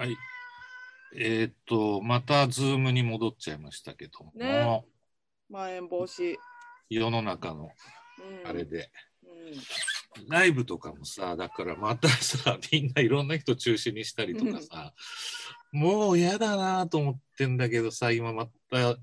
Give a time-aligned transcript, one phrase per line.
[0.00, 0.16] はい。
[1.14, 4.82] えーっと、またズームに戻っちゃいましたけども、ね。
[5.50, 6.36] まん延防止。
[6.88, 7.68] 世の中の
[8.44, 8.90] うん、あれで、
[9.22, 10.28] うん。
[10.30, 14.94] ライブとかもさ、だからまたさ、 みんないろんな人中止にしたりとかさ、
[15.70, 19.00] もう嫌だなと思ってんだけどさ、今また考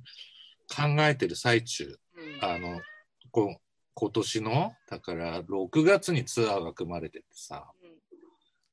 [1.01, 2.43] えてる最中、うん。
[2.43, 2.81] あの、
[3.29, 3.61] こ
[3.93, 7.76] 今年の、だから6月にツアーが組まれててさ、うん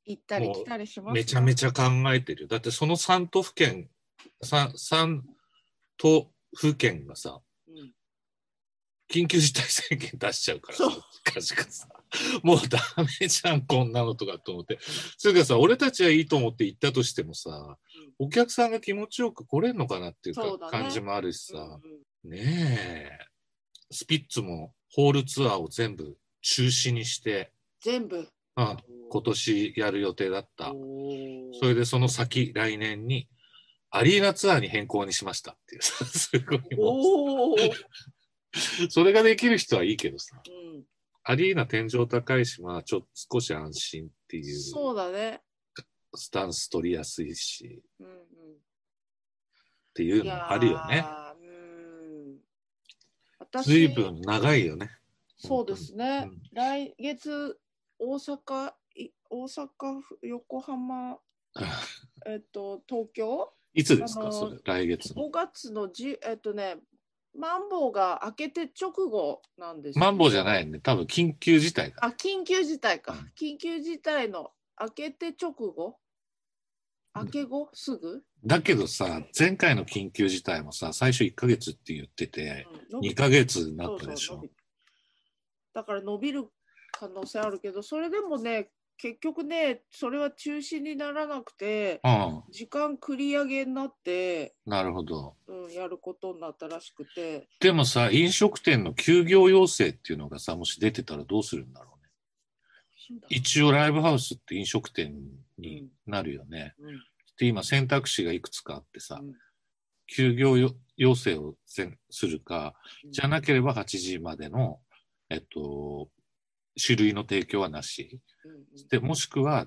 [0.07, 1.83] 行ったり来たりしますめちゃめちちゃ考
[2.13, 2.43] えてる。
[2.43, 2.49] よ。
[2.49, 3.89] だってその3都府県、
[4.45, 5.23] 3, 3
[5.97, 7.93] 都府県がさ、ゃ、うん。
[9.11, 11.03] 緊急事態宣言出しちゃうからさそう、
[11.43, 11.89] 近々さ、
[12.43, 12.79] もうダ
[13.21, 14.79] メじゃん、こんなのとかと思って。
[15.17, 17.79] それからさ、俺たちはいいと思って行ったとしてもさ、
[18.19, 20.59] お客さんが気持ちよく来れんのかなっていうね。
[20.71, 21.81] 感じもあるしさ、
[22.25, 22.31] うん。
[22.31, 23.19] ねえ、
[23.91, 28.29] スピッツもホールツアーを全部中止にして、全部。
[28.57, 28.77] うん、
[29.11, 30.73] 今年やる予定だった。
[31.61, 33.29] それでその先、来年に、
[33.91, 35.83] アリーナツアーに変更にしましたっていう。
[35.83, 40.85] さ、 すごいもう、それができる人はいいけどさ、うん、
[41.23, 44.61] アリーナ天井高いし、まあちょっと少し安心っていう。
[44.61, 45.43] そうだね。
[46.17, 48.15] スタンス取りやすいし、うんうん。
[48.15, 48.19] っ
[49.95, 50.95] ていうのもあるよね。
[50.95, 52.41] いやーうん。
[53.39, 54.91] 私随分長いよね。
[55.37, 56.43] そうですね、うん。
[56.53, 57.59] 来月
[57.99, 58.73] 大阪い
[59.31, 61.19] 大阪府横浜
[62.27, 63.53] えっと東京？
[63.75, 65.27] いつですか、それ、来月の。
[65.27, 66.77] 5月の10えっとね
[67.37, 70.79] マンボウが明けて直後なんですマンボウじゃいないね。
[70.79, 71.97] 多分緊急事態だ。
[72.03, 73.33] あ緊急事態か、うん。
[73.37, 75.99] 緊急事態の明けて直後？
[77.17, 77.71] 明け後？
[77.73, 84.35] すぐ、だけどさ、前回の緊急事態もさ、最初1ヶ月って言ってて、うん伸び2ヶ月になったでしょ？
[84.35, 84.51] そうそう。
[85.75, 86.49] だから伸びる
[86.93, 95.37] 可能性あるけどそれでもね結局ねそれは中止にならなくてうん、時間繰り上げになって、なるほど。
[95.47, 97.49] うん、やることになったらしくて。
[97.61, 101.99] でもさ、飲食店の休業要請っていうのがさ、もし出てたらどうするんだろ
[103.11, 103.21] うね。
[103.29, 105.15] 一応ライブハウスって飲食店
[105.59, 106.75] になるよね。
[106.79, 106.99] うん。
[107.39, 109.35] で、今選択肢がいくつかあってさ、うん。
[110.07, 113.13] 休業よ要請をせするか、うん。
[113.13, 114.81] じゃなければ8時までの、
[115.31, 116.09] えっと、
[116.81, 118.21] 種類の提供はなし。
[118.91, 119.67] で、もしくは、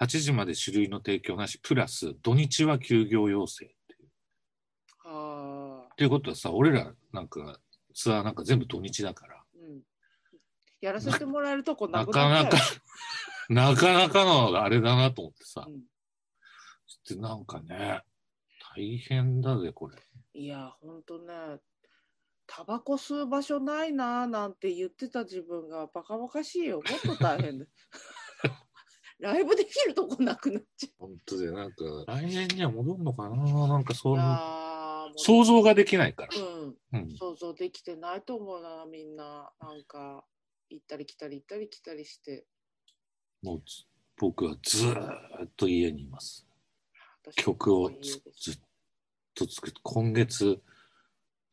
[0.00, 4.08] 8時まで種類の提供なし、プラス土日は休業要請っていう。
[5.04, 5.88] あ。
[5.92, 7.60] っていうことはさ、俺らなんか
[7.94, 9.82] ツアーなんか全部土日だから、ーうん。
[10.80, 12.58] やらせてもらえるとこなかなか
[13.48, 15.64] なかなかのあれだなと思ってさ。
[15.68, 15.84] う、ん。
[17.08, 18.02] でなんかね、
[18.74, 19.96] 大変だぜ、これ。
[20.34, 21.60] いやほんとね
[22.46, 26.76] タバコ吸う場所ないなーなんて言ってた自分がバカバカしいよ。
[26.76, 27.66] もっと大変だ
[29.20, 33.36] ライブできるとこなくなっちゃ本当で、なんか、来年には戻るのかな
[33.68, 34.22] なんかそうう、いう
[35.16, 36.36] 想像ができないから。
[36.36, 36.76] うん。
[36.92, 37.16] うん。
[37.16, 39.52] 想像できてないと思うなみんな。
[39.60, 40.24] なんか
[40.68, 42.46] 行ったり来たり行ったり来たりして。
[43.42, 43.84] もうず、
[44.16, 46.46] 僕はずーっと家にいます。
[47.22, 48.54] 私曲をずっ
[49.34, 50.60] と作って、今月、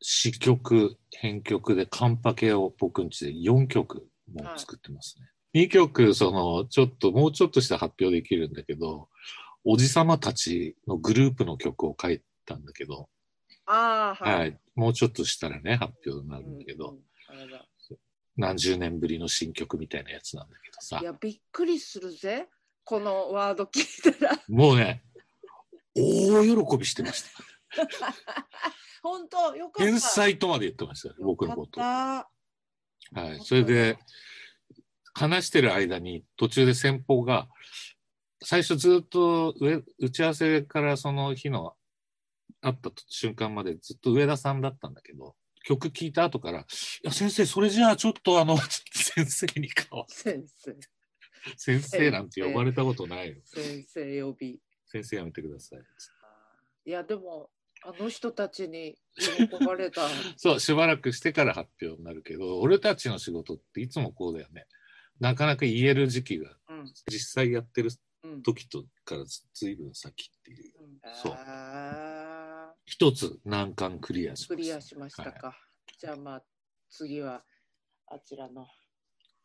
[0.02, 5.28] 詩曲、編曲でカンパケを僕んちで4曲もう作ってますね。
[5.54, 9.08] 2曲、その、ちょっと、もうちょっとした発表できるんだけど、
[9.64, 13.08] おじさまたちのグループの曲を書いたんだけど、
[13.66, 17.02] ああはい、もうちょっとしたらね、発表になるんだけど、うんうん
[18.34, 20.98] 何十年ぶりの新曲みたいなやつなんだけどさ。
[21.02, 22.48] い、やびっくりするぜ。
[22.82, 23.80] このワード聞
[24.10, 24.42] いたら。
[24.48, 25.04] もうね、
[25.94, 27.51] 大喜びしてました。
[29.02, 29.90] 本当よかった。
[29.90, 31.80] 天才とまで言ってましたよ、僕のこと。
[31.80, 32.26] は
[33.14, 33.98] い、それで
[35.14, 37.48] 話してる間に途中で先方が
[38.42, 41.74] 最初ずっと上打ち合わせからその日の
[42.60, 45.34] 会った瞬間までずっと上田さんだったんだけど
[45.64, 46.64] 曲聴いた後から「い
[47.02, 50.76] や先生それじゃあちょっとあの先生に変わた先生。
[51.56, 54.60] 先生なんて呼ばれたことないよ先生呼び。
[54.86, 55.80] 先生やめてください」
[56.88, 57.50] いやでも
[57.84, 60.02] あの人たちに喜ばれた。
[60.36, 64.66] そうしばらくしてから発表になるけど俺たちの仕事っていつもこうだよね。
[65.20, 66.92] なかなか言える時期がうん。
[67.10, 67.90] 実際やってる
[68.24, 70.72] うん時とからずずいぶん先っていう。
[70.80, 71.00] うん。
[71.14, 71.32] そう。
[71.36, 74.54] あ一つ難関クリアしました。
[74.54, 75.56] ークリアしましたか、
[75.98, 76.44] じゃあまあ
[76.90, 77.44] 次は
[78.06, 78.66] あちらの。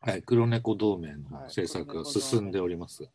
[0.00, 3.10] はい、黒猫同盟の制作が進んでおります。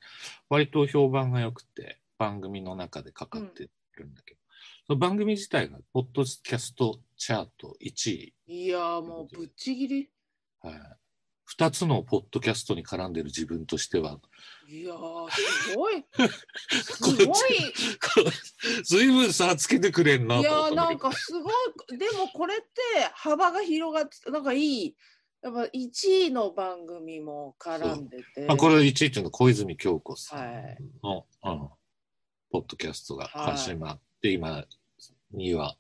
[0.50, 4.40] 割と評判が良くて、番組の中でかかってるんだけど、
[4.85, 8.33] その番組自体が、ポッドキャストチャート1位。
[8.47, 10.09] いやーもうぶっちぎり
[10.59, 10.75] はい、
[11.57, 14.19] 2つのポッドキャストに絡んでる自分としては、
[14.69, 16.03] いやー、すごい。
[16.83, 18.83] すこごっい。
[18.83, 20.97] ずいぶん差つけてくれんないとやーなん。
[20.97, 21.97] かすごい。
[21.97, 22.65] でもこれって
[23.13, 24.95] 幅が広がってなんかいい。
[25.41, 28.45] やっぱ1位の番組も絡んでて。
[28.47, 30.77] まあ、これいちいちの小泉京子さはい。
[30.81, 31.69] んの、うん、
[32.51, 34.66] ポッドキャストが始まって、今
[35.36, 35.78] 2話、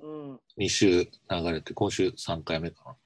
[0.00, 1.10] うん、2週流
[1.52, 2.96] れて、今週3回目か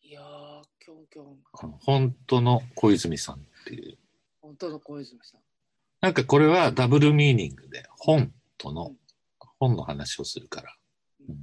[0.00, 1.24] いやーキョンキョン。
[1.24, 1.32] な。
[1.64, 3.98] うん本当の小泉さんっていう。
[4.40, 5.40] 本当の小泉さん。
[6.00, 8.94] なんかこれはダブルミーニングで、本との、
[9.58, 10.76] 本の話をするから、
[11.28, 11.38] うん、っ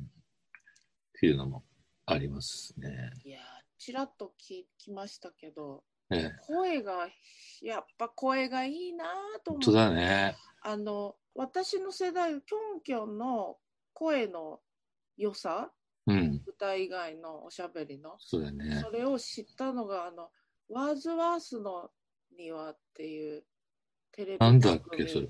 [1.20, 1.64] ていうのも
[2.06, 3.12] ありますね。
[3.26, 3.44] いやー
[3.78, 7.10] ちらっと聞きましたけどね声が
[7.62, 9.08] やっぱ声がいいなー
[9.44, 10.36] と思本当だね。
[10.62, 12.42] あの私の世代キョ
[12.80, 13.58] ンキョンの
[13.94, 14.60] 声の
[15.16, 15.72] 良さ
[16.10, 18.90] うん、歌以外のおしゃべりのそうだねそ。
[18.90, 20.30] れを知ったのがあの
[20.70, 21.90] ワーズワースの
[22.38, 23.44] 庭っていう
[24.14, 24.38] テレビ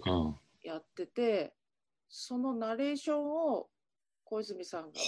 [0.05, 0.39] 番。
[0.61, 1.55] やってて
[2.07, 3.69] そのナレーションを
[4.23, 4.99] 小泉さんが。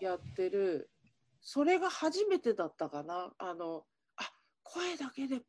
[0.00, 0.90] やってる
[1.42, 3.84] それが初めてだったかなあの
[4.16, 5.40] あ声だけで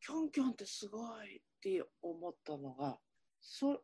[0.00, 2.98] キョンキョンってすごいって思ったのが
[3.40, 3.82] そ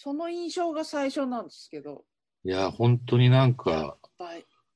[0.00, 2.04] その印象が最初なんですけど。
[2.44, 3.96] いや、本当になんやか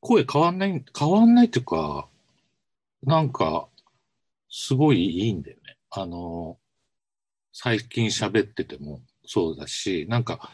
[0.01, 2.09] 声変わんない、変わんないっていうか、
[3.05, 3.69] なんか、
[4.51, 5.77] すごいいいんだよね。
[5.91, 6.59] あの、
[7.53, 10.51] 最近喋っててもそうだし、なんか、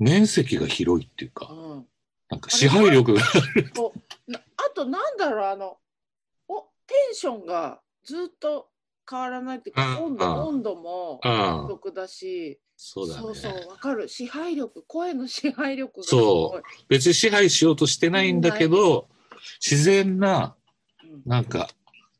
[0.00, 1.86] 面積が広いっていうか、うん。
[2.30, 3.22] なんか支配力が、
[3.76, 5.78] こうなあとなんだろうあの
[6.48, 8.70] おテンションがずっと
[9.08, 10.42] 変わらないっていうか、うん温度うん。
[10.48, 13.20] 温度もうん、独だし、そうだね。
[13.20, 14.08] そうそうわかる。
[14.08, 19.08] 支配力声の支配力がすそごい、別に支配しようとしてないんだけど、
[19.60, 20.56] 自然な、
[21.02, 21.22] うん。
[21.24, 21.68] なんか、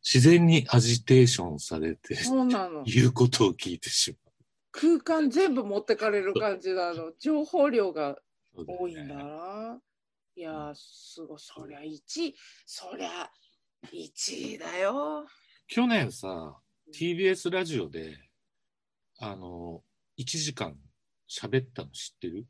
[0.03, 2.83] 自然にアジテーションされて、そうなの。
[2.85, 4.17] 言うことを聞いてし
[4.73, 7.13] 空間全部持ってかれる感じなの。
[7.19, 8.17] 情報量が
[8.55, 8.67] まう。
[8.81, 9.81] 多いんだな。
[10.37, 11.39] いやーすごい。
[11.39, 11.85] そりゃ1
[12.27, 13.31] 位そりゃ
[13.93, 15.27] 1位だよ。
[15.67, 16.59] 去年さ、
[16.95, 18.19] TBS ラジオで、
[19.19, 19.83] あの、
[20.19, 20.77] 1時間
[21.29, 22.47] 喋ったの知ってる？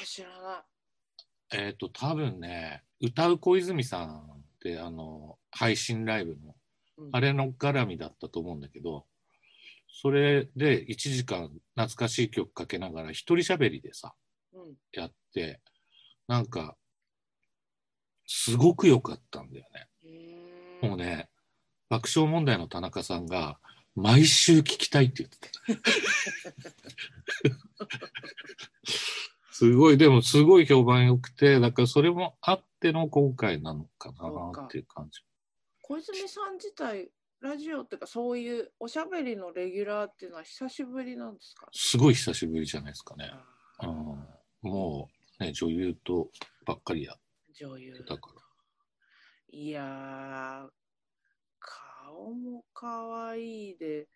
[0.00, 0.64] え知らな
[1.52, 6.54] えっ、と、多分ね、歌う小泉さんって、あの、配信ライブの、い、
[6.98, 7.10] うん。
[7.12, 9.06] あれの絡みだったと思うんだけど、
[9.88, 14.14] それで1時間懐かしい曲かけながら一人喋りでさ、
[14.52, 14.74] うん。
[14.92, 15.60] やって、
[16.26, 16.76] なんか、
[18.26, 19.88] すごく良かったんだよね。
[20.82, 21.28] もうね、
[21.88, 23.58] 爆笑問題の田中さんが、
[23.94, 25.60] 毎週聞きたいって言ってた。
[29.52, 35.20] すごい、でもすごい評判良くて、だからそれもあっての今回なのかなっていう感じ。
[35.82, 37.10] 小泉さん自体
[37.40, 41.68] ラジオっていうかそういうおしゃべりのレギュラーっていうのは久しぶりなんですか？
[41.72, 43.30] すごい久しぶりじゃないですかね。
[43.82, 46.30] うん、もう、ね、女優と
[46.64, 47.16] ばっかりやっ
[47.54, 48.40] 女優てたから。
[49.52, 50.68] いやー
[52.14, 54.06] 顔も可愛いで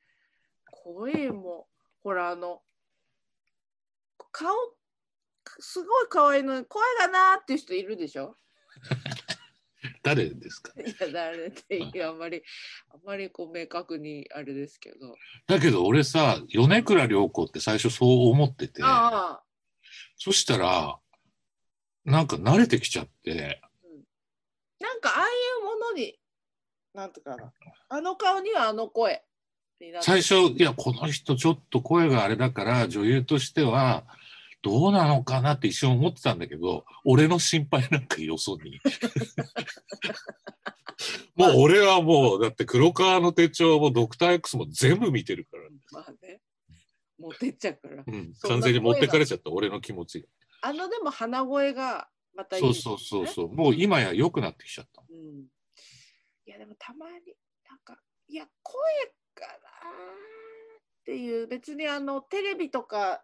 [0.70, 1.66] 声も
[2.04, 2.62] ほらあの
[4.30, 4.54] 顔
[5.58, 8.36] すごい可愛いのに声がなーっていう人いるでしょ？
[10.04, 10.72] 誰ですか？
[10.80, 12.42] いや誰ってあんまり
[12.90, 15.16] あんまりこう明確にあれですけど。
[15.48, 18.82] だけど俺さ、米倉涼子って最初そう思ってて、
[20.16, 20.98] そしたら、
[22.04, 23.60] なんか慣れてきちゃって、
[24.78, 25.32] なんかああい
[25.62, 26.18] うものに
[26.94, 27.36] なんとか。
[27.36, 27.52] な
[27.88, 29.22] あの顔にはあの声
[30.00, 34.04] 最初、いや、この人ちょっと声があれだから、女優としては、
[34.60, 38.80] どうなのかなって一瞬思ってたんだけど、俺の心配なんかよそに。
[41.36, 46.40] もう俺はもう、だって黒川の手帳もドクター X も全部見てるから、まあね。
[47.16, 48.02] 持ってっちゃうから。
[48.04, 50.26] うん、完全に持ってかれちゃった、俺の気持ちが。
[50.62, 53.54] あのでも鼻声がまたいいそうそうそうそう。
[53.54, 55.04] もう今や良くなってきちゃった。
[55.08, 55.46] うん、
[56.48, 57.12] いやでもたまに
[57.68, 58.80] なんかいや声
[59.34, 63.22] かなっていう別にあのテレビとか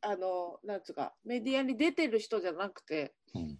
[0.00, 3.58] あのなんつうかメディアに出てる人じゃなくてうん、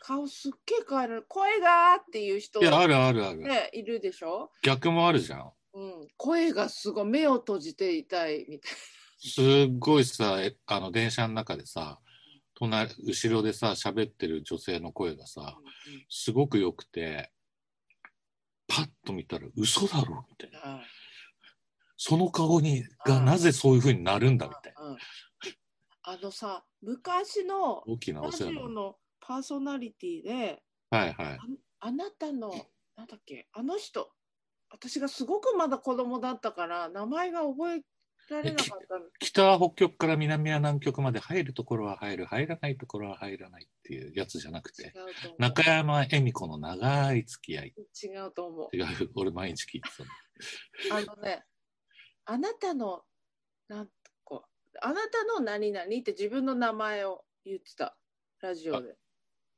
[0.00, 3.38] 顔すっげえ変える声がっていう人いや、あるあるある。
[3.38, 5.52] ねいるでしょ、逆もあるじゃん。
[5.74, 8.72] うん、声がすごい目を閉じていたいみたい
[9.18, 12.00] すっごいさ、えあの電車の中でさ、
[12.54, 15.56] 隣、後ろでさ、喋ってる女性の声がさ、な、
[16.08, 17.30] すごく良くて、
[18.74, 20.58] パッと見たら嘘だろみたいな。
[20.64, 20.82] うんあ
[22.04, 24.82] その顔にがうんなぜそういう風になるんだみたいな。
[24.82, 24.98] うん
[26.04, 28.44] あのさ昔の大きなラジ。
[28.44, 31.38] オのパーソナリティではいはい。
[31.78, 32.50] あなたの
[32.96, 34.10] なんだっけあの人
[34.70, 37.82] 私がすごくまだ子供だったから名前が覚え
[38.30, 39.06] られなかったの。
[39.20, 44.92] 北は北極から南は南極まで入るところは入る、入らないところは入らないっていうやつじゃなくて、
[45.38, 47.74] 中山恵美子の長い付き合い。
[48.02, 48.76] 違うと思う。
[48.76, 50.10] 違う、俺毎日聞いてたの。
[51.14, 51.44] あのね
[52.24, 53.04] あなたの
[53.68, 53.88] なん
[54.24, 57.96] こうあなたの何々って自分の名前を言ってた。
[58.40, 58.96] ラジオで。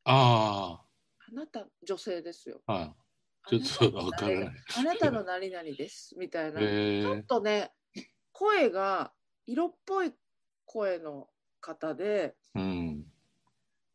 [0.04, 0.84] あ
[1.30, 2.60] あなた女性ですよ。
[2.66, 2.94] あ、は
[3.50, 3.62] い。
[3.62, 4.54] ちょっとわからない。
[4.76, 6.14] あなたの何々です。
[6.18, 7.72] みたいな、えちょっとね
[8.34, 9.12] 声が
[9.46, 10.12] 色っぽい
[10.66, 11.28] 声の
[11.60, 13.04] 方でうん。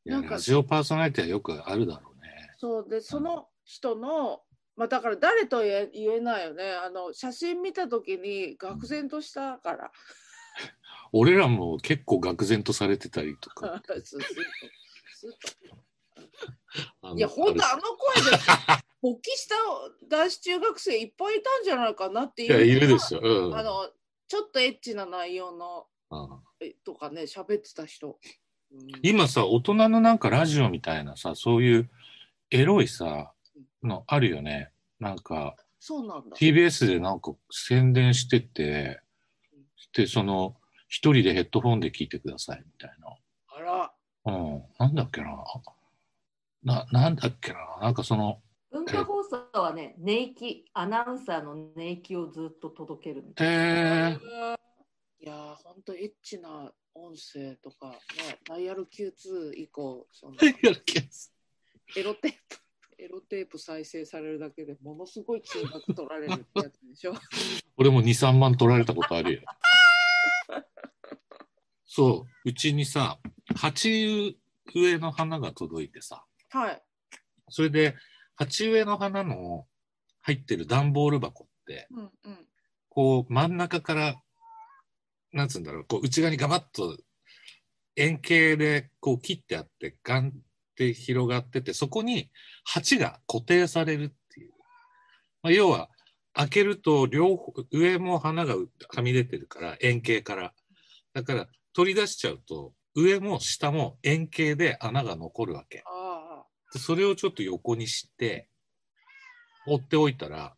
[0.06, 2.30] なんかラジオパーソナリティはよくあるだろうね。
[2.58, 4.42] そうでその人の、
[4.76, 9.92] まあ、だから誰と言え言えないよねあの写真見た時に愕然としたから、
[11.12, 13.84] 俺らも結構愕然とされてたりとか。
[17.16, 18.38] いや本当ああの声で
[19.02, 19.56] 勃起した
[20.08, 23.20] 男子中学生いっぱいいたんじゃないかなっていうるいや、いるでしょ。
[23.22, 23.58] うん。
[23.58, 23.90] あの
[24.30, 25.88] ちょっとエッチな内容の
[26.86, 28.18] とかね喋ってた人、うん
[29.02, 31.90] 今さ、大人のなんかラジオみたいなさ、そういう
[32.52, 33.34] エロいさ、
[33.82, 34.72] のあるよね。
[35.00, 39.02] なんか、そうなんだ TBS でなんか宣伝してて、
[39.94, 40.56] で、その、
[40.88, 42.92] 一人でヘッドホンで聞いてくださいみたい
[43.48, 43.92] あら
[44.26, 44.34] な。
[44.34, 44.64] うん。
[44.78, 45.44] なんだっけな。
[46.64, 47.60] な、なんだっけな。
[47.82, 48.42] なんかその、
[48.92, 54.58] 文化放送はね、寝息、アナウンサーの寝息をずっと届けるみたいえー、
[55.22, 60.36] いやーほんとエッチな音声とかねダイヤル Q2 以降その
[61.96, 62.60] エロテープ
[63.00, 67.14] エロテープ再生されるだけでものすごい金額取られるってやつでしょ。
[67.78, 69.42] 俺も2、3万取られたことあるよ。
[71.86, 73.18] そう、うちにさ、
[73.56, 74.38] 鉢
[74.76, 76.84] 植えの花が届いてさ、はい。
[77.48, 77.96] それで、
[78.40, 79.66] 鉢植えの花の
[80.22, 82.10] 入ってる段ボール箱って、うんうん
[82.92, 84.16] こう真ん中から、
[85.32, 86.98] なんつうんだろう、こう内側にガバッと
[87.96, 90.32] 円形でこう切ってあって、ガンっ
[90.76, 92.32] て広がってて、そこに
[92.66, 94.54] 鉢が固定されるっていう。
[95.44, 95.90] まあ、要は、
[96.34, 100.54] 開けると両方、上も花がはみ出てるから、円形から。
[101.14, 105.84] だから、取り出しちゃうと、上も下も円形で穴が残るわけ。
[106.70, 108.50] あでそれをちょっと横にして、
[109.66, 110.56] 放っておいたら、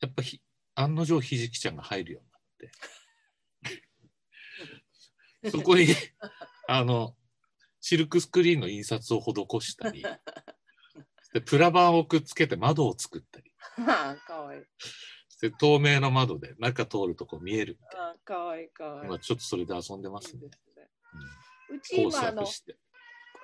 [0.00, 0.40] やっぱひ
[0.74, 3.80] 案の定ひじきちゃんが入るようになっ
[5.42, 5.50] て。
[5.50, 5.86] そこに、
[6.68, 7.16] あの、
[7.80, 10.04] シルクスクリーンの印刷を施したり、
[11.32, 14.62] でプラ板をくっつけて窓を作ったり、あかわいい
[15.40, 19.08] で透明の窓で中通るとこ見えるみたいあかわいいかわいいな。
[19.08, 20.56] まあ、ちょっとそれで遊んでますねいいで。
[20.56, 20.88] すね
[21.70, 22.76] うんうち工今あの作して。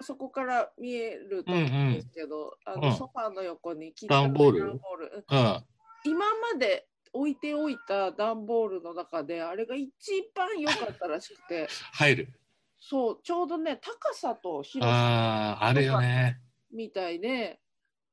[0.00, 5.64] そこから見えると思うんですけど、あうんのソファーの横に切段ボール段ボールうんうん。
[6.04, 6.18] 今
[6.52, 9.90] まで置いておいた段ボールの中であれが一
[10.34, 12.28] 番良かったらしくて入る。
[12.80, 16.40] そうちょうどね高さと広さああ、あれよね。
[16.72, 17.58] みたいで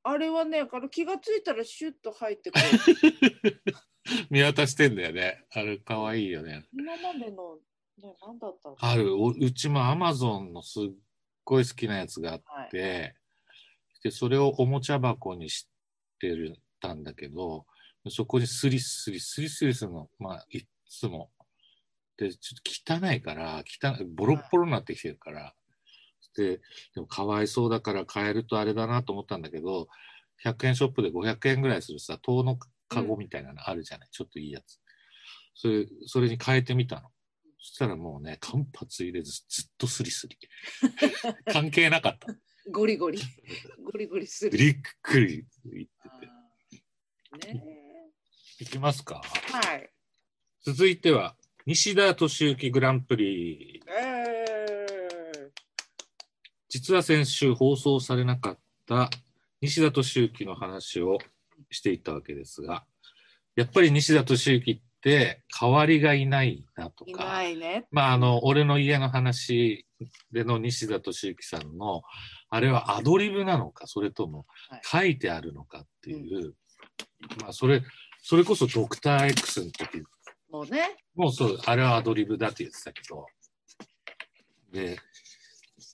[0.04, 3.62] あれはねあの気がついたらシュッと入ってくる
[4.30, 5.46] 見渡してんだよね。
[5.52, 6.66] あれ、かわいいよね。
[6.74, 7.56] 今までの、
[7.98, 9.20] ね、何だったのある。
[9.22, 10.84] おうちもアマゾンのすっ
[11.46, 13.16] ごい好きなやつがあっはい、て、
[14.04, 15.70] で、それをおもちゃ箱にし
[16.20, 17.66] てるたんだけど、
[18.10, 21.32] そこにスリスリ、スリスリするの、まあ、いっつも。
[22.18, 25.54] で、ちょっと汚いから、汚い、ボロッボロになってきてるから、
[26.36, 26.58] で、
[26.94, 29.88] でもかわいそうだから買えるとあれだなと思ったんだけど、
[30.44, 32.58] 100円ショップで500円ぐらいするさ、塔の
[32.90, 34.80] カゴみたいなのあるじゃない、ちょっといいやつ。
[35.56, 37.10] それ、それに変えてみたの。
[37.68, 40.38] そしたらもうね、間髪入れずずっとスリスリ。
[41.52, 42.28] 関係なかった。
[42.72, 43.20] ゴリゴリ
[43.84, 46.30] ゴリゴリするびっくり言って
[47.32, 47.48] あて。
[47.52, 47.64] ーね
[48.60, 49.16] いきますか？
[49.52, 49.90] はい
[50.62, 53.82] 続いては、西田敏行グランプリ。
[53.90, 55.52] え
[56.70, 59.10] 実は先週放送されなかった
[59.62, 61.18] 西田敏行の話を
[61.72, 62.86] していたわけですが、
[63.56, 67.86] やっぱり西田敏行って代わりがいないなとか、ないね。
[67.92, 69.86] まあ、あの、俺の家の話
[70.32, 72.02] での西田敏行さんの、
[72.50, 74.48] あれはアドリブなのか、それとも
[74.84, 76.56] 書いてあるのかっていう、
[77.40, 77.84] まあ、それ、
[78.24, 80.04] それこそドクター X の時。
[80.50, 80.98] もうね。
[81.14, 83.28] もうそう、あれはアドリブだって言ってたけど、
[84.72, 84.98] で、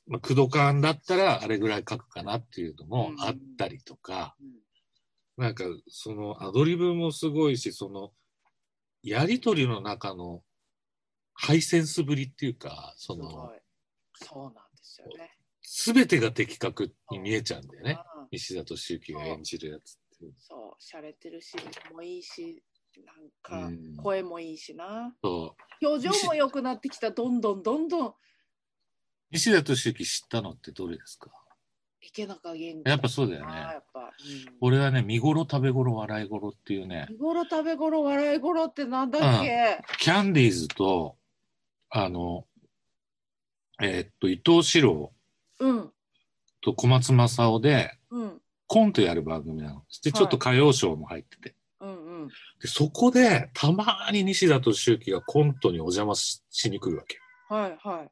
[0.08, 5.44] まあ、クドカンだったらあれぐらい書くかなっていうのもあったりとか、うん。
[5.44, 8.12] なんかそのアドリブもすごいし、その
[9.04, 10.44] やりとりの中の
[11.34, 13.60] ハイセンスぶりっていうか、そのい
[14.14, 15.32] そうなんですよね
[15.94, 17.98] 全てが的確に見えちゃうんだよね。
[18.16, 19.84] うん西田敏行が演じるやつっ
[20.20, 20.26] て。
[20.38, 21.54] そう、洒落てるし、
[21.92, 22.64] もいいし、
[23.06, 25.14] なんかうん声もいいしな。
[25.22, 28.14] そ表情も良くなってきた、どんどんどんどんう。
[29.32, 31.30] 西田敏行知ったのってどれですか？
[32.02, 32.88] 池中元気。
[32.88, 33.54] やっぱそうだよね。
[33.54, 34.00] やっぱ。
[34.00, 34.12] うん
[34.62, 41.16] 俺はね、見頃、食べ頃、笑い頃っていうね、日頃食べ頃笑い頃ってなんだっけ、キャンディーズと、
[41.90, 42.46] あの、
[43.82, 45.12] えーっと、伊藤四郎
[45.60, 45.92] うん
[46.62, 49.84] と小松政夫で、うんコントやる番組なの。
[50.02, 51.56] で、ちょっと歌謡ショーも入ってて。
[51.82, 52.28] うんうん
[52.62, 57.20] で、そこで、たまに西田敏行がコントにお邪魔ししに来るわけ。
[57.50, 58.08] はいは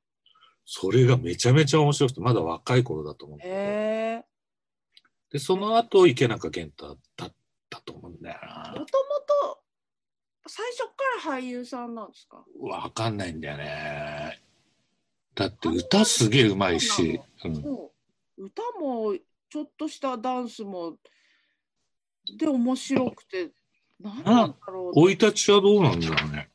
[0.66, 3.56] それがめちゃめちゃ面白くて、まだ若い頃だと思うんいだけど。
[3.56, 3.79] へえ
[5.32, 7.34] で、その後、池中健太だっ
[7.70, 8.74] たと思うんだよなも。
[8.74, 8.86] とも
[9.52, 9.60] と
[10.48, 10.80] 最初
[11.24, 12.44] から俳優さんなんですか？
[12.60, 14.42] わかんないんだよね。
[15.36, 17.54] だって歌すげえうまいし、うん、
[18.38, 19.16] 歌も
[19.50, 20.98] ちょっとしたダンスも
[22.38, 23.52] で面白くて
[24.02, 26.50] 何なんだろう生い立ちはどうなんだろうね。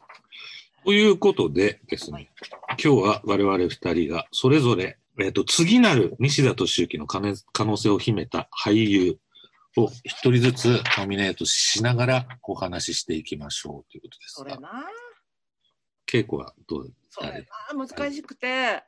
[0.84, 2.30] ということでですね、
[2.70, 9.18] 今日は我々二人がそれぞれ、えっと次なる西田敏行の可能可能性を秘めた俳優
[9.76, 14.44] を一人ずつノミネートしながらお話ししていきましょうということです。
[14.44, 14.84] が、それな。
[16.06, 17.46] 稽古はどうそれ。
[17.72, 18.82] な難しくて。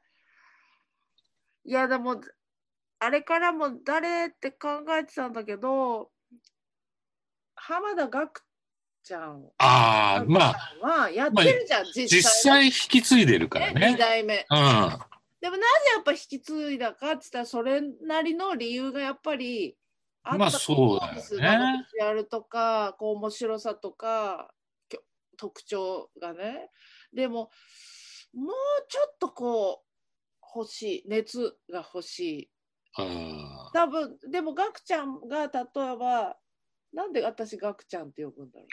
[1.65, 2.21] いやでも
[3.01, 6.11] あれからも誰って考えてたんだけど
[7.57, 8.43] 浜田岳
[9.03, 9.45] ちゃん。
[9.59, 13.87] ああ、まあ、はやってるじゃん、実実際際引き継いでるからね。
[13.89, 13.97] 2ね。
[13.97, 14.47] 代目。
[14.51, 14.99] うん。
[15.47, 19.77] でもなぜやっぱ引き継いだかって言ったらそれなりの理由がやっぱり
[20.25, 21.59] あったまあと思うんですそうだよね。
[21.59, 24.53] なんかビジュアルとかこう面白さとか
[25.37, 26.69] 特徴がね。
[27.13, 27.51] でも
[28.35, 28.53] もう
[28.89, 32.51] ちょっとこう欲しい熱が欲しい。
[32.97, 36.37] あ多分でもガクちゃんが例えば
[36.93, 38.67] なんで私ガクちゃんって呼ぶんだろ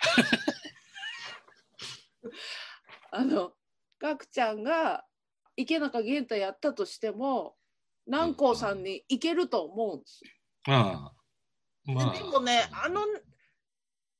[2.23, 2.31] う。
[3.11, 3.53] あの
[3.99, 5.05] ガクちゃんが
[5.55, 7.55] 池中玄太やったとしても
[8.07, 10.31] 南光さんに行けると思うんですよ。
[10.67, 11.11] あ。
[11.87, 11.95] うん。
[11.95, 12.13] まあ。
[12.13, 13.01] ででもねあの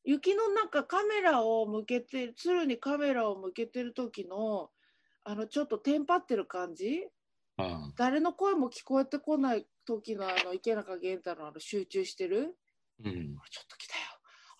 [0.03, 4.69] 雪の中カメラを向けて鶴にカメラを向けてる時の
[5.23, 7.07] あのちょっとテンパってる感じ？
[7.57, 12.57] うん、誰の声も聞こえてこない時のあの池中玄太のあの集中してる？
[13.03, 13.13] うん。
[13.49, 14.01] ちょっと来たよ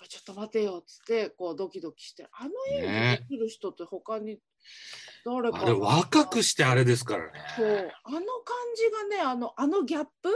[0.07, 4.38] ちょっと待てよっつってこうドキドキしてあの演ね技できる人って他に
[5.25, 7.31] 誰かなあれ若くしてあれですからね。
[7.55, 8.25] そうあの感
[8.75, 10.29] じがねあのあのギャップ？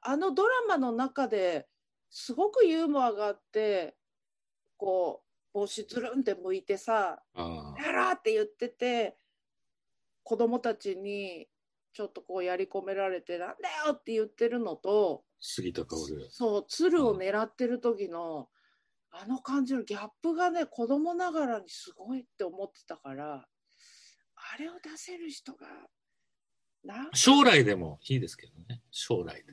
[0.00, 1.68] あのドラマの中で
[2.10, 3.94] すごくユーモアがあって
[4.76, 5.22] こ
[5.54, 9.16] う帽子ずるんって向いてさあ「やら!」って言ってて
[10.24, 11.48] 子供たちに
[11.92, 16.28] ちょっとこうやり込められて「なんだよ!」って言ってるのと杉田薫。
[16.30, 18.48] そう鶴を狙ってる時の、
[19.10, 23.46] あの感じのギャップがね子供ながらにすごいって思ってたから
[24.52, 25.66] あれを出せる人が
[26.84, 28.82] な将来でもいいですけどね。
[28.90, 29.52] 将来で。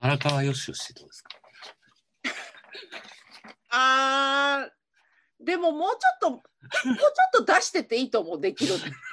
[0.00, 1.30] 荒川よしよしどうですか？
[3.70, 6.40] あーでももうちょっともう
[6.82, 8.74] ちょっと出してていいと思うできる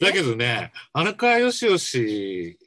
[0.00, 2.58] だけどね、荒川よしよし、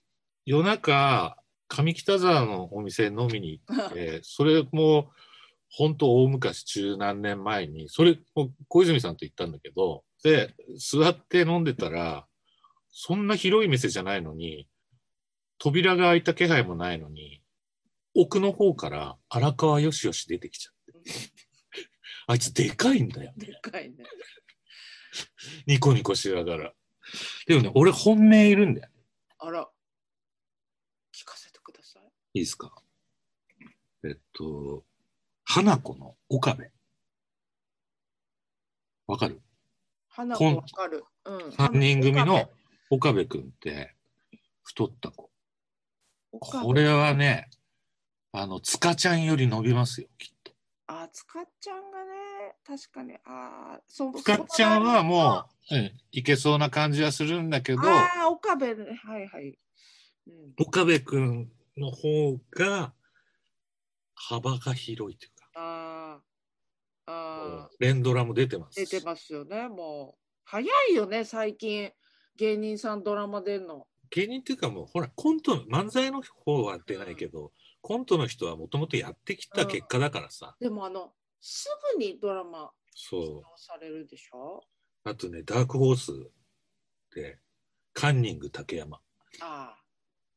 [0.46, 5.12] 夜中、上北沢のお店飲みに行って、それも、
[5.70, 12.26] 本当大昔、中何年前に、それも小泉さんと行ったんだけど、で、座って飲んでたら、
[12.90, 14.68] そんな広い店じゃないのに、
[15.60, 17.42] 扉が開いた気配もないのに、
[18.16, 21.12] 奥の方から荒川よしよし出てきちゃって。
[22.28, 23.34] あいつでかいんだよ。
[23.38, 24.04] でかいね
[25.66, 26.74] ニコニコしながら。
[27.46, 28.90] でもね、俺本命いるんだよ。
[29.40, 29.70] あら
[31.14, 32.74] 聞かせてくださいいいですか
[34.04, 34.84] えっと、
[35.50, 36.70] 花子の岡部。
[39.08, 39.42] わかる？
[40.10, 42.50] 花子わかる、うん、?3 人組の
[42.90, 43.96] 岡部くんって
[44.64, 45.30] 太った子。
[46.32, 47.50] これはね、
[48.34, 50.52] あの、塚ちゃんより伸びますよ、きっと。
[50.88, 59.58] あつかちゃんがね確かにあーそ塚ちゃんはもう、うん、いけそうな感じはするんだけど、ああ岡部ねはいはい、
[60.28, 62.94] うん、岡部くんの方が
[64.16, 65.32] 幅が広いという
[67.08, 68.76] あー連ドラも出てます。
[68.76, 70.20] 出てますよねもう。
[70.44, 71.92] 早いよね最近。
[72.38, 73.88] 芸人さんドラマ出んの。
[74.12, 83.44] 芸人っていうかもうほらコント漫才の方は出ないけど、コントの人はもともとやってきた結果だからさ、でもあのすぐにドラマそう。
[83.58, 84.62] されるでしょ？
[85.04, 86.12] あとねダークホース
[87.16, 87.40] で
[87.94, 88.98] カンニング竹山。
[89.42, 89.78] ああ。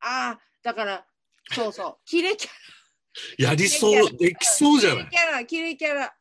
[0.03, 1.05] ああだから
[1.53, 1.97] そうそう。
[2.07, 2.51] キレキャ
[3.39, 5.09] やりそう、できそうじゃない？
[5.11, 6.15] キャラ、キレキャラ。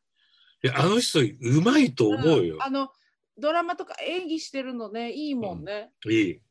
[0.64, 2.62] いやあの人、うまいと思うよん。
[2.62, 2.90] あの、
[3.38, 5.92] ドラマとか演技してるのね、いいもんね。
[6.06, 6.42] いい。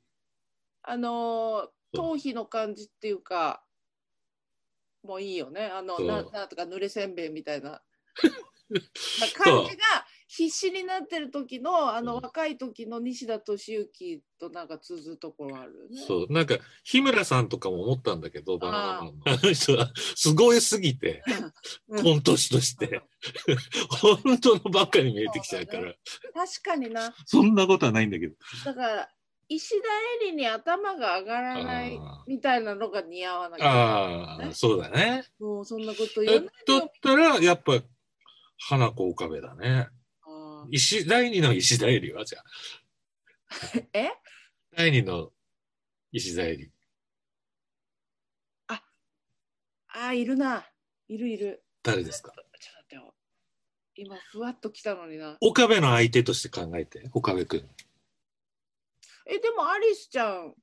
[0.82, 3.62] あの頭皮の感じっていうか、
[5.02, 5.66] もういいよね。
[5.66, 7.82] あの、ななんとか濡れせんべいみたいな。
[8.70, 16.00] な感じが必死になってる時の、あの、うん若い時の西田敏行となんか通ずるところあるよね。
[16.06, 19.12] そう、なんか、日村さんとかも思ったんだけど、バナナマンの。
[19.24, 21.22] あの人は、すごいすぎて、
[21.88, 23.00] うんコント師として、
[24.00, 25.94] 本当のばっかり見えてきちゃうから、
[26.34, 27.14] 確かにな。
[27.24, 28.34] そんなことはないんだけど。
[28.66, 29.08] だから、
[29.48, 29.76] 石田
[30.26, 33.62] 絵里に頭が上がらないあみたいなのが似合わなーい。
[33.62, 35.24] あー、そうだね。
[35.38, 37.80] もうそんなこと言わだないでよったら、やっぱ、
[38.58, 39.88] 花子岡部だね。
[40.70, 42.44] 石、第二の石田絵里は、じゃあ。
[43.92, 44.10] え？
[44.76, 45.32] 第二の
[46.12, 46.70] 石田絵里。
[49.90, 50.64] あー、いるな。
[51.08, 51.64] いるいる。
[51.82, 52.32] 誰ですか？
[52.32, 53.14] ちょっと待ってよ。
[53.96, 55.36] 今、ふわっと来たのにな。
[55.40, 57.68] 岡部の相手として考えて、岡部君。
[59.26, 60.54] え、でもアリスちゃん、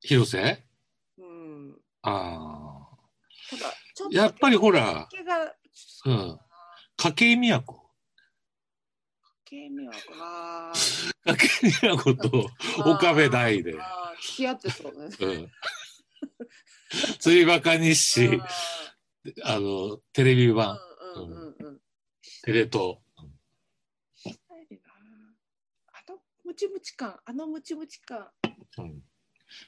[0.00, 0.64] 広瀬？
[1.18, 1.76] うん。
[2.02, 2.88] あ
[3.50, 4.10] ただ、ちょっあ。
[4.10, 4.16] と。
[4.16, 5.08] やっぱりほら、
[6.06, 6.40] うん。
[6.96, 7.81] 筧美和子。
[9.52, 9.92] 毛見は
[11.26, 13.72] あ筧美和子とー岡部大で。
[13.72, 13.82] 付
[14.36, 15.14] き合ってそうね。
[15.20, 15.50] うん。
[17.18, 18.40] 釣りバカ日誌、
[19.44, 20.78] ああの、テレビ版。
[22.44, 22.96] テレ東。
[25.92, 28.28] あのムチムチ感、あのムチムチ感。
[28.78, 28.86] うん。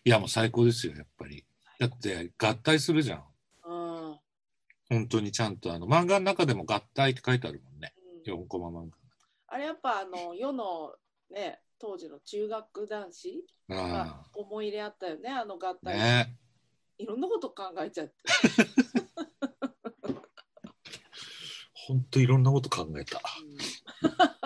[0.02, 1.44] いや、もう最高ですよ、やっぱり。
[1.78, 3.24] だって、合体するじゃん。
[3.66, 3.74] う
[4.14, 4.18] ん。
[4.88, 7.92] 本当にちゃんと、あの、漫画の中でも合体って書いてあるもんね。
[8.26, 8.88] 4コマ漫
[9.54, 10.96] あれやっぱあの世の
[11.30, 13.76] ね当時の中学男子画。
[13.76, 15.74] があ思い入れあったよねあの合あ。
[15.76, 16.36] 体、ね
[16.98, 18.14] いろんなこと考えちゃって。
[21.72, 23.20] 本当いろんなこと考えた。
[24.02, 24.38] うん岡田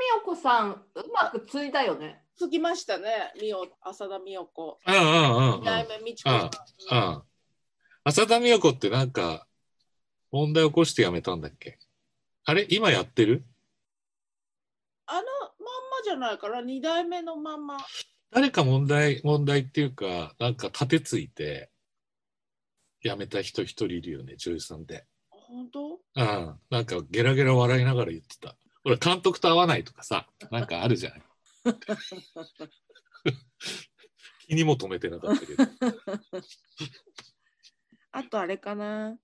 [0.00, 2.22] 美代子さん、うまくついたよね。
[2.36, 4.78] つきましたね、みお浅田美代子。
[4.86, 5.60] うんうんうんうん。
[5.60, 6.30] 二代目美智子
[6.88, 7.14] さん。
[7.14, 7.22] うん。
[8.04, 9.48] 浅田美代子ってなんか、
[10.30, 11.80] 問題起こして辞めたんだっけ？
[12.44, 12.66] あれ？
[12.70, 13.44] 今やってる？
[15.10, 17.78] あのまんまじゃないから、二代目のまんま。
[18.30, 21.70] 誰か問題、問題っていうか、なんか盾ついて、
[23.02, 25.06] 辞めた人一人いるよね、女優さんで。
[25.30, 25.98] 本当？
[26.14, 26.60] うん。
[26.68, 28.54] なんかゲラゲラ笑いながら言ってた。
[28.84, 31.22] 俺、監督と会わないとかさ、なんかあるじゃない。
[34.46, 35.64] 気にも留めてなかったけど。
[38.12, 39.18] あとあれかな？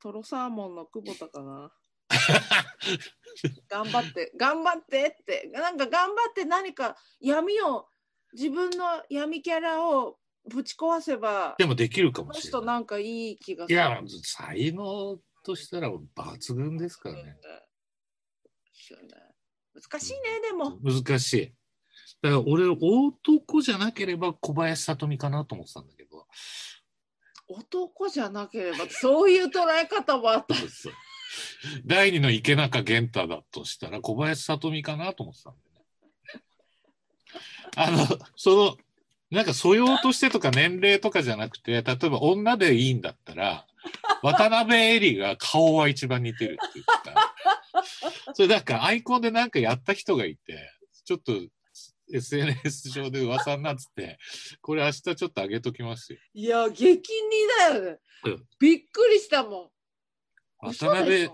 [0.00, 1.72] トロサーモンの久保田かな？
[3.68, 5.50] 頑張って、頑張ってって。
[5.52, 7.88] なんか頑張って何か闇を、
[8.32, 12.48] 自分の闇キャラをぶち壊せば、でもできるかもしれない。
[12.48, 13.74] 人なんかいい気がする。
[13.74, 17.38] いや、才能としたら抜群ですからね。
[19.74, 20.78] 難しいね、でも。
[20.82, 21.54] 難しい。
[22.22, 26.26] だから俺、男じゃなければ小林聡美かなと思ってたんだけど。
[27.46, 30.54] 男じゃなければ、そういう捉え方もあった。
[31.86, 35.84] 第二の池中玄太だとしたら小林聡美かなと思ってたんだよ
[36.34, 36.42] ね。
[37.76, 38.76] あの、その、
[39.30, 43.66] なんか素養としてとか年齢とかじゃなくて、例えば女でいいんだったら、
[44.22, 48.34] 渡辺恵里が顔は一番似てるって言ってた。
[48.34, 50.70] それなんかアイコンでなんかやった人がいて、
[51.04, 51.32] ちょっと
[52.12, 54.18] SNS 上で噂になってて、
[54.60, 56.18] これ明日ちょっと上げときますよ。
[56.32, 57.00] いや、激似
[57.58, 57.98] だよ。
[58.58, 59.73] びっくりしたもん。
[60.72, 61.30] 渡辺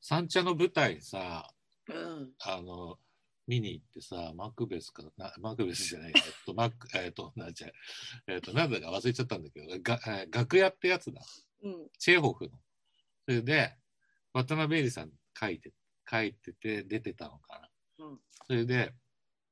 [0.00, 1.48] 三茶の舞台さ、
[1.88, 2.30] うん。
[2.40, 2.98] あの、
[3.46, 7.70] 見に行ってさ、マクベスかな、マクベスじゃない、えっと、 マック、えっと、なんじゃ、
[8.28, 11.20] えっと、なんだか忘れちゃったんだけど、がえー楽屋ってやつだ。
[11.62, 11.90] うん。
[11.98, 12.50] チェーホフの。
[13.26, 13.76] それで、
[14.32, 15.72] 渡辺恵里さん書いて、
[16.08, 18.06] 書いてて出てたのかな。
[18.06, 18.94] うんそれで、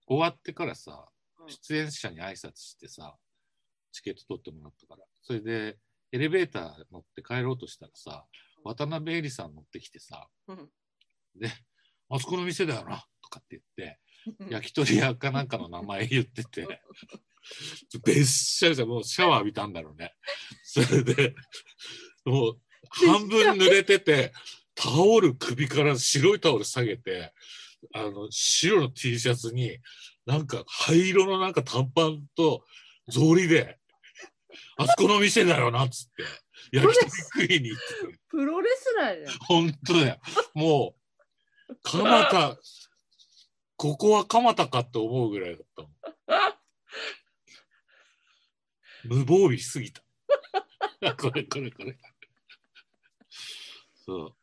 [0.06, 1.08] 終わってからさ
[1.40, 3.16] うん、出演者に挨拶してさ、
[3.92, 5.04] チケット取ってもらったから。
[5.22, 5.78] それで、
[6.12, 8.26] エレベーター乗って帰ろうとしたらさ、
[8.64, 10.68] 渡辺恵里さん乗ってきてさ、うん。
[11.36, 11.50] で、
[12.08, 13.98] あそこの店だよな、とかって言って、
[14.50, 16.66] 焼き鳥屋かなんかの名前言ってて、
[18.04, 20.14] べっしゃりじゃもうシャワー浴びたんだろうね。
[20.64, 21.34] それで、
[22.24, 24.32] もう半分濡れてて、
[24.74, 27.32] タオル首から白いタオル下げて、
[27.94, 29.78] あの、白の T シャツに、
[30.26, 32.64] なんか灰色のなんか短パンと
[33.08, 33.78] 草履で、
[34.76, 36.24] あそこの店だよな、っつって、
[36.76, 38.18] 焼き鳥食いに行って。
[38.28, 39.38] プロレスラーじゃん。
[39.40, 40.18] 本当だよ。
[40.54, 40.94] も
[41.68, 42.58] う、蒲田、
[43.76, 45.86] ここは蒲田かって思うぐらいだっ
[46.26, 46.58] た。
[49.04, 50.02] 無防備しすぎた。
[51.16, 51.96] これこれこれ。
[54.04, 54.34] そ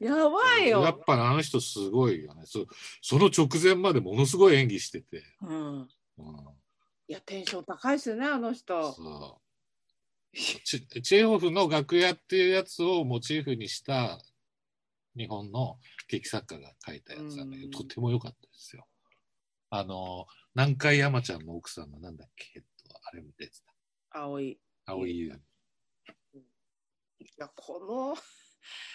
[0.00, 0.04] う。
[0.04, 0.82] やばいよ。
[0.82, 2.42] やっぱあの人すごいよね。
[2.44, 2.66] そ
[3.00, 5.22] その直前までものすごい演技してて。
[5.42, 5.78] うん。
[5.80, 5.88] うん、
[7.08, 8.92] いや、テンション高いですよね、あの人。
[8.92, 9.46] そう
[10.36, 14.20] チチェーホフの楽屋っていうやつをモチーフにした
[15.16, 18.86] 日本の劇作家が書いたやつなんだけうんど、とても良かったですよ。
[19.70, 23.52] あの、南海山ちゃんの奥さんのなんだっけ、えっと、あれも出て
[24.10, 24.20] た。
[24.20, 24.60] 青い。
[24.84, 25.40] 青い優。
[27.18, 28.16] いや、この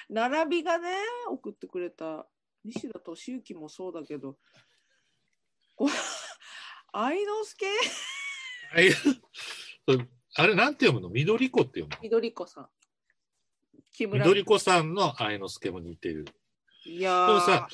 [0.10, 0.90] 並びがね、
[1.30, 2.28] 送ってくれた
[2.64, 4.38] 西田敏行もそうだけど、
[6.92, 7.66] 愛之助？
[8.74, 8.94] あれ
[10.36, 11.10] あれなんて読むの？
[11.10, 11.98] 緑子って読むの？
[12.02, 12.68] 緑子さん。
[14.00, 16.26] 緑子さんの愛之助も似てる。
[16.86, 17.68] いやーでもさ、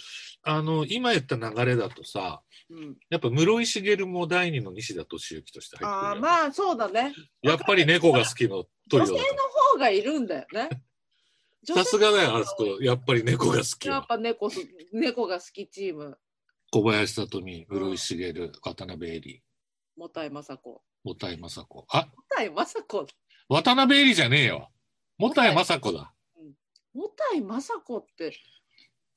[0.44, 7.14] あの、今言った流れだとさ、うん、やっぱ室井茂も第二の西田敏行として入ってああ、くるよね、まあそうだね。
[7.42, 9.20] やっぱり猫が好きのトリ女性の
[9.74, 10.70] 方がいるんだよね。
[11.70, 11.76] ら。
[11.76, 12.66] さすがだよ、あそこ。
[12.82, 14.06] やっぱり猫が好きやっよ。
[14.10, 14.60] ぱ猫す
[14.92, 16.18] 猫が好きチーム、
[16.70, 19.42] 小林聡美、室井茂、渡辺恵里、
[19.96, 20.84] もたいまさこ。
[21.04, 21.86] もたいまさ子。
[21.90, 23.08] あ、もたいまさこ、
[23.48, 24.70] 渡辺恵里じゃねえよ。
[25.18, 26.14] もたいまさ子だ。
[26.94, 28.34] もたいまさこって、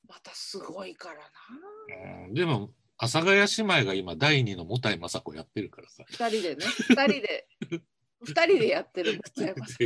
[0.08, 2.26] またすごいからな。
[2.26, 6.04] うんでも、阿佐ヶ谷姉妹が今第二のもたいまさ子やってるからさ。
[6.06, 7.48] 二人でね、二人で、
[8.22, 9.84] 二人でやってるもたいまさこ。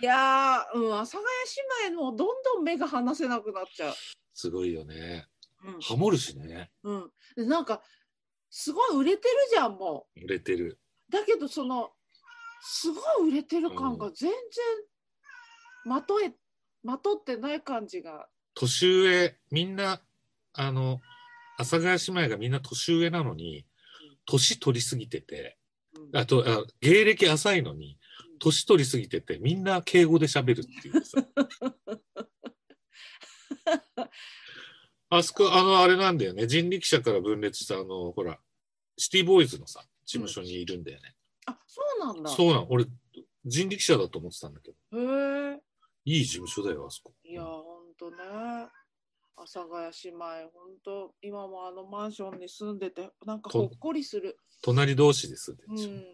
[0.00, 3.94] いやー、うん、阿佐ヶ谷姉妹もどんどん目が離せなくなっちゃう。
[4.40, 5.26] すごいよね。
[5.64, 6.70] うんハモるしね。
[6.82, 7.82] うん、でなんか
[8.50, 10.78] すごい売れてるじゃんも売れてる。
[11.08, 11.90] うだけどその
[12.62, 14.38] すごい売れてる感が全然
[15.84, 16.32] まとえ
[16.82, 20.00] まとってない感じが年上、みんな、
[20.52, 21.00] あの、
[21.56, 23.66] 阿佐ヶ谷姉妹がみんな年上なのに、
[24.26, 25.56] 年取りすぎてて、
[25.94, 27.98] うんあと、あ芸歴浅いのに、
[28.38, 31.22] 年取りすぎてて、みんな敬語で喋るっていうさ。
[35.10, 36.46] あそこ、あの、あれなんだよね。
[36.46, 38.40] 人力車から分裂した、あの、ほら、
[38.96, 41.16] シティボーイズのさ、事務所にいるんだよね。
[41.46, 42.66] あそうなんだそうなの。
[42.70, 42.86] 俺、
[43.44, 45.60] 人力車だと思ってたんだけど、へえ
[46.04, 47.14] いい事務所だよ、あそこ。
[47.24, 48.16] いやほんとね
[49.36, 56.04] 阿佐ヶ谷姉妹ほんと今もあのマンションに住んでてなんかほっこりする、隣同士ですうん、